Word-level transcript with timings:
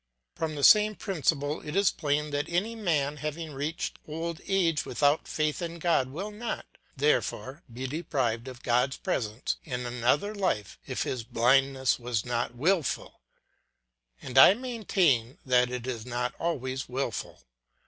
From 0.33 0.55
the 0.55 0.63
same 0.63 0.95
principle 0.95 1.61
it 1.61 1.75
is 1.75 1.91
plain 1.91 2.31
that 2.31 2.49
any 2.49 2.73
man 2.73 3.17
having 3.17 3.53
reached 3.53 3.99
old 4.07 4.41
age 4.47 4.83
without 4.83 5.27
faith 5.27 5.61
in 5.61 5.77
God 5.77 6.09
will 6.09 6.31
not, 6.31 6.65
therefore, 6.97 7.61
be 7.71 7.85
deprived 7.85 8.47
of 8.47 8.63
God's 8.63 8.97
presence 8.97 9.57
in 9.63 9.85
another 9.85 10.33
life 10.33 10.79
if 10.87 11.03
his 11.03 11.23
blindness 11.23 11.99
was 11.99 12.25
not 12.25 12.55
wilful; 12.55 13.21
and 14.23 14.39
I 14.39 14.55
maintain 14.55 15.37
that 15.45 15.69
it 15.69 15.85
is 15.85 16.03
not 16.03 16.33
always 16.39 16.89
wilful. 16.89 17.41